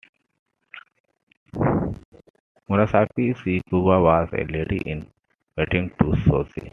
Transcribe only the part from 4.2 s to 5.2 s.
a lady in